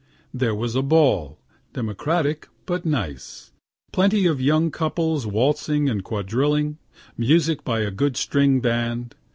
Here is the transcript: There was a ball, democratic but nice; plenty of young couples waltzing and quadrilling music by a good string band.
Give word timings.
There 0.33 0.55
was 0.55 0.75
a 0.75 0.81
ball, 0.81 1.37
democratic 1.73 2.47
but 2.65 2.87
nice; 2.87 3.51
plenty 3.91 4.25
of 4.25 4.41
young 4.41 4.71
couples 4.71 5.27
waltzing 5.27 5.87
and 5.89 6.03
quadrilling 6.03 6.79
music 7.19 7.63
by 7.63 7.81
a 7.81 7.91
good 7.91 8.17
string 8.17 8.61
band. 8.61 9.13